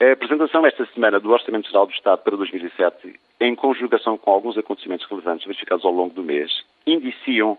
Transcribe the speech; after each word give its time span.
A 0.00 0.12
apresentação 0.12 0.64
esta 0.64 0.86
semana 0.94 1.18
do 1.18 1.28
Orçamento 1.28 1.66
Geral 1.66 1.84
do 1.84 1.92
Estado 1.92 2.22
para 2.22 2.36
2007, 2.36 3.18
em 3.40 3.56
conjugação 3.56 4.16
com 4.16 4.30
alguns 4.30 4.56
acontecimentos 4.56 5.04
relevantes 5.10 5.44
verificados 5.44 5.84
ao 5.84 5.90
longo 5.90 6.14
do 6.14 6.22
mês, 6.22 6.62
indiciam 6.86 7.58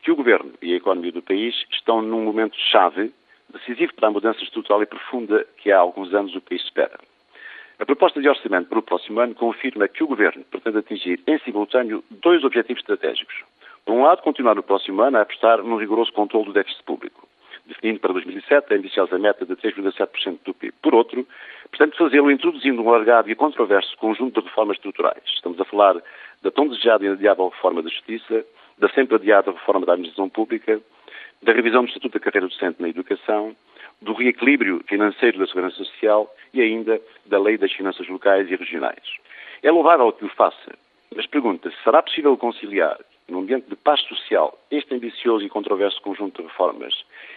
que 0.00 0.12
o 0.12 0.14
Governo 0.14 0.52
e 0.62 0.74
a 0.74 0.76
economia 0.76 1.10
do 1.10 1.20
país 1.20 1.56
estão 1.72 2.00
num 2.00 2.22
momento 2.22 2.56
chave, 2.70 3.12
decisivo 3.52 3.92
para 3.94 4.06
a 4.06 4.10
mudança 4.12 4.44
estrutural 4.44 4.80
e 4.80 4.86
profunda 4.86 5.44
que 5.56 5.72
há 5.72 5.78
alguns 5.80 6.14
anos 6.14 6.36
o 6.36 6.40
país 6.40 6.62
espera. 6.62 7.00
A 7.80 7.84
proposta 7.84 8.20
de 8.20 8.28
orçamento 8.28 8.68
para 8.68 8.78
o 8.78 8.82
próximo 8.82 9.18
ano 9.18 9.34
confirma 9.34 9.88
que 9.88 10.04
o 10.04 10.06
Governo 10.06 10.44
pretende 10.44 10.78
atingir 10.78 11.20
em 11.26 11.36
simultâneo 11.40 12.04
dois 12.08 12.44
objetivos 12.44 12.80
estratégicos. 12.80 13.42
Por 13.84 13.92
um 13.92 14.04
lado, 14.04 14.22
continuar 14.22 14.54
no 14.54 14.62
próximo 14.62 15.02
ano 15.02 15.18
a 15.18 15.22
apostar 15.22 15.60
num 15.64 15.78
rigoroso 15.78 16.12
controle 16.12 16.46
do 16.46 16.52
déficit 16.52 16.84
público, 16.84 17.28
definindo 17.66 17.98
para 17.98 18.12
2007 18.12 18.72
a 18.72 18.76
ambiciosa 18.76 19.18
meta 19.18 19.44
de 19.44 19.56
3,7% 19.56 20.38
do 20.44 20.54
PIB. 20.54 20.74
Por 20.80 20.94
outro, 20.94 21.26
pretende 21.72 21.96
fazê-lo 21.96 22.30
introduzindo 22.30 22.82
um 22.82 22.88
alargado 22.88 23.30
e 23.30 23.34
controverso 23.34 23.96
conjunto 23.96 24.40
de 24.40 24.46
reformas 24.46 24.76
estruturais. 24.76 25.22
Estamos 25.34 25.58
a 25.58 25.64
falar 25.64 25.96
da 26.42 26.50
tão 26.50 26.68
desejada 26.68 27.04
e 27.04 27.08
adiável 27.08 27.48
reforma 27.48 27.82
da 27.82 27.88
Justiça, 27.88 28.44
da 28.78 28.88
sempre 28.90 29.16
adiada 29.16 29.50
reforma 29.50 29.86
da 29.86 29.92
administração 29.92 30.28
pública, 30.28 30.80
da 31.42 31.52
revisão 31.52 31.82
do 31.82 31.88
Estatuto 31.88 32.18
da 32.18 32.24
Carreira 32.24 32.46
Docente 32.46 32.80
na 32.80 32.88
Educação, 32.88 33.56
do 34.00 34.12
reequilíbrio 34.12 34.84
financeiro 34.86 35.38
da 35.38 35.46
segurança 35.46 35.76
social 35.76 36.32
e 36.52 36.60
ainda 36.60 37.00
da 37.24 37.38
lei 37.38 37.56
das 37.56 37.72
finanças 37.72 38.06
locais 38.08 38.50
e 38.50 38.56
regionais. 38.56 39.02
É 39.62 39.70
louvável 39.70 40.12
que 40.12 40.24
o 40.24 40.28
faça, 40.28 40.76
mas 41.14 41.26
pergunta-se, 41.26 41.76
será 41.82 42.02
possível 42.02 42.36
conciliar, 42.36 42.98
num 43.32 43.40
ambiente 43.40 43.68
de 43.68 43.74
paz 43.74 44.00
social, 44.02 44.56
este 44.70 44.94
ambicioso 44.94 45.44
e 45.44 45.48
controverso 45.48 46.00
conjunto 46.02 46.42
de 46.42 46.48
reformas, 46.48 46.94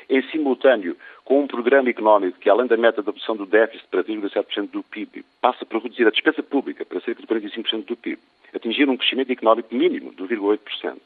em 0.09 0.21
simultâneo 0.29 0.95
com 1.23 1.41
um 1.41 1.47
programa 1.47 1.89
económico 1.89 2.37
que, 2.39 2.49
além 2.49 2.67
da 2.67 2.77
meta 2.77 3.01
de 3.01 3.07
redução 3.07 3.35
do 3.35 3.45
déficit 3.45 3.87
para 3.89 4.03
3,7% 4.03 4.69
do 4.69 4.83
PIB, 4.83 5.25
passa 5.41 5.65
por 5.65 5.81
reduzir 5.81 6.05
a 6.05 6.11
despesa 6.11 6.43
pública 6.43 6.85
para 6.85 6.99
cerca 7.01 7.21
de 7.21 7.27
45% 7.27 7.85
do 7.85 7.95
PIB, 7.95 8.21
atingir 8.53 8.87
um 8.89 8.97
crescimento 8.97 9.31
económico 9.31 9.73
mínimo 9.73 10.11
de 10.11 10.23
2,8%, 10.23 10.97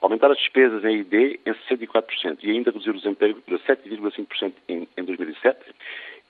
aumentar 0.00 0.30
as 0.30 0.38
despesas 0.38 0.84
em 0.84 0.98
ID 0.98 1.40
em 1.44 1.52
64% 1.68 2.38
e 2.42 2.50
ainda 2.50 2.70
reduzir 2.70 2.90
o 2.90 2.98
desemprego 2.98 3.40
para 3.40 3.58
7,5% 3.58 4.52
em, 4.68 4.86
em 4.96 5.04
2007, 5.04 5.58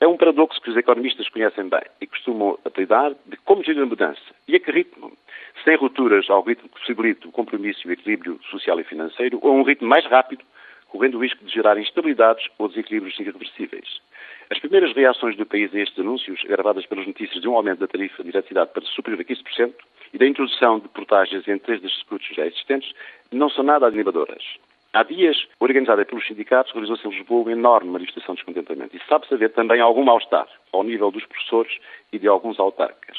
é 0.01 0.07
um 0.07 0.17
paradoxo 0.17 0.61
que 0.61 0.71
os 0.71 0.77
economistas 0.77 1.29
conhecem 1.29 1.69
bem 1.69 1.83
e 2.01 2.07
costumam 2.07 2.59
apelidar 2.65 3.15
de 3.27 3.37
como 3.39 3.65
gerir 3.65 3.83
a 3.83 3.87
mudança 3.87 4.21
e 4.47 4.55
a 4.55 4.61
que 4.61 4.71
ritmo. 4.71 5.13
Sem 5.67 5.75
rupturas 5.75 6.31
ao 6.31 6.43
ritmo 6.43 6.69
que 6.69 6.79
possibilite 6.79 7.27
o 7.27 7.33
compromisso 7.33 7.81
e 7.85 7.89
o 7.89 7.93
equilíbrio 7.93 8.39
social 8.53 8.79
e 8.79 8.85
financeiro 8.85 9.41
ou 9.43 9.51
a 9.51 9.53
um 9.53 9.65
ritmo 9.65 9.89
mais 9.89 10.07
rápido, 10.07 10.45
correndo 10.87 11.19
o 11.19 11.21
risco 11.21 11.45
de 11.45 11.53
gerar 11.53 11.77
instabilidades 11.77 12.47
ou 12.57 12.69
desequilíbrios 12.69 13.19
irreversíveis. 13.19 14.01
As 14.49 14.61
primeiras 14.61 14.95
reações 14.95 15.37
do 15.37 15.45
país 15.45 15.75
a 15.75 15.81
estes 15.81 15.99
anúncios, 15.99 16.41
agravadas 16.45 16.87
pelas 16.87 17.05
notícias 17.05 17.43
de 17.43 17.49
um 17.49 17.57
aumento 17.57 17.81
da 17.81 17.89
tarifa 17.89 18.23
de 18.23 18.29
eletricidade 18.29 18.71
para 18.73 18.85
superior 18.85 19.21
a 19.21 19.25
15% 19.25 19.75
e 20.15 20.19
da 20.19 20.27
introdução 20.29 20.79
de 20.79 20.87
portagens 20.87 21.49
em 21.49 21.59
três 21.59 21.83
dos 21.83 21.93
circuitos 21.97 22.29
já 22.29 22.47
existentes, 22.47 22.93
não 23.33 23.51
são 23.51 23.65
nada 23.65 23.89
animadoras. 23.89 24.45
Há 24.93 25.03
dias, 25.03 25.49
organizada 25.59 26.05
pelos 26.05 26.25
sindicatos, 26.29 26.73
realizou-se 26.73 27.05
em 27.09 27.11
Lisboa 27.11 27.43
uma 27.43 27.51
enorme 27.51 27.91
manifestação 27.91 28.37
de 28.37 28.43
descontentamento. 28.43 28.97
E 28.97 29.01
sabe-se 29.09 29.35
haver 29.35 29.51
também 29.51 29.81
algum 29.81 30.05
mal-estar 30.05 30.47
ao 30.73 30.85
nível 30.85 31.11
dos 31.11 31.27
professores 31.27 31.77
e 32.13 32.21
de 32.21 32.29
alguns 32.29 32.61
autarcas. 32.61 33.19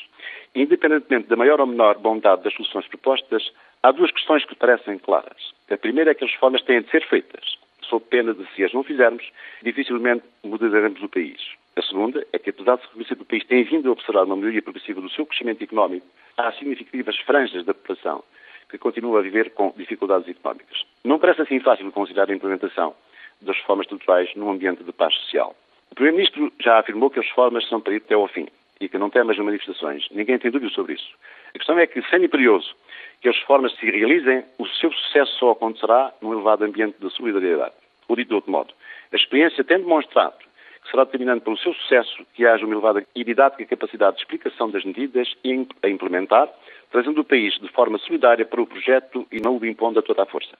Independentemente 0.57 1.27
da 1.27 1.35
maior 1.35 1.61
ou 1.61 1.67
menor 1.67 1.99
bondade 1.99 2.41
das 2.41 2.51
soluções 2.55 2.87
propostas, 2.87 3.53
há 3.83 3.91
duas 3.91 4.09
questões 4.09 4.43
que 4.43 4.55
parecem 4.55 4.97
claras. 4.97 5.53
A 5.69 5.77
primeira 5.77 6.09
é 6.09 6.15
que 6.15 6.25
as 6.25 6.31
reformas 6.31 6.63
têm 6.63 6.81
de 6.81 6.89
ser 6.89 7.07
feitas, 7.07 7.59
sob 7.83 8.03
pena 8.09 8.33
de, 8.33 8.43
se 8.55 8.63
as 8.63 8.73
não 8.73 8.81
fizermos, 8.81 9.23
dificilmente 9.61 10.23
mudaremos 10.43 10.99
o 11.03 11.09
país. 11.09 11.39
A 11.75 11.81
segunda 11.83 12.25
é 12.33 12.39
que, 12.39 12.49
apesar 12.49 12.77
de 12.77 12.81
se 12.81 12.87
reconhecer 12.87 13.15
que 13.15 13.21
o 13.21 13.25
país 13.25 13.45
tem 13.45 13.63
vindo 13.65 13.87
a 13.87 13.91
observar 13.91 14.23
uma 14.23 14.35
melhoria 14.35 14.63
progressiva 14.63 14.99
do 14.99 15.11
seu 15.11 15.27
crescimento 15.27 15.63
económico, 15.63 16.07
há 16.35 16.51
significativas 16.53 17.15
franjas 17.19 17.63
da 17.63 17.75
população 17.75 18.23
que 18.67 18.79
continua 18.79 19.19
a 19.19 19.21
viver 19.21 19.51
com 19.51 19.71
dificuldades 19.77 20.27
económicas. 20.27 20.83
Não 21.03 21.19
parece 21.19 21.43
assim 21.43 21.59
fácil 21.59 21.91
considerar 21.91 22.31
a 22.31 22.35
implementação 22.35 22.95
das 23.41 23.55
reformas 23.57 23.85
estruturais 23.85 24.33
num 24.33 24.49
ambiente 24.49 24.83
de 24.83 24.91
paz 24.91 25.13
social. 25.17 25.55
O 25.91 25.93
Primeiro-Ministro 25.93 26.51
já 26.59 26.79
afirmou 26.79 27.11
que 27.11 27.19
as 27.19 27.27
reformas 27.27 27.69
são 27.69 27.79
para 27.79 27.93
ir 27.93 27.97
até 27.97 28.15
ao 28.15 28.27
fim 28.27 28.47
e 28.79 28.87
que 28.87 28.97
não 28.97 29.09
tem 29.09 29.23
mais 29.23 29.37
manifestações. 29.37 30.07
Ninguém 30.11 30.37
tem 30.37 30.51
dúvida 30.51 30.71
sobre 30.73 30.93
isso. 30.93 31.09
A 31.49 31.57
questão 31.57 31.77
é 31.79 31.87
que, 31.87 32.01
sendo 32.09 32.25
imperioso 32.25 32.75
que 33.21 33.29
as 33.29 33.35
reformas 33.37 33.75
se 33.77 33.89
realizem, 33.89 34.43
o 34.57 34.67
seu 34.67 34.91
sucesso 34.91 35.31
só 35.39 35.51
acontecerá 35.51 36.13
num 36.21 36.33
elevado 36.33 36.63
ambiente 36.63 36.97
de 36.99 37.09
solidariedade. 37.11 37.73
Ou 38.07 38.15
dito 38.15 38.29
de 38.29 38.35
outro 38.35 38.51
modo, 38.51 38.73
a 39.11 39.15
experiência 39.15 39.63
tem 39.63 39.79
demonstrado 39.79 40.37
que 40.83 40.91
será 40.91 41.03
determinante 41.03 41.43
para 41.43 41.53
o 41.53 41.57
seu 41.57 41.73
sucesso 41.73 42.25
que 42.33 42.45
haja 42.45 42.65
uma 42.65 42.73
elevada 42.73 43.05
e 43.13 43.23
didática 43.23 43.65
capacidade 43.65 44.17
de 44.17 44.23
explicação 44.23 44.69
das 44.69 44.85
medidas 44.85 45.27
a 45.83 45.89
implementar, 45.89 46.49
trazendo 46.91 47.21
o 47.21 47.25
país 47.25 47.53
de 47.55 47.67
forma 47.69 47.97
solidária 47.99 48.45
para 48.45 48.61
o 48.61 48.67
projeto 48.67 49.27
e 49.31 49.39
não 49.41 49.57
o 49.57 49.65
impondo 49.65 49.99
a 49.99 50.01
toda 50.01 50.23
a 50.23 50.25
força. 50.25 50.57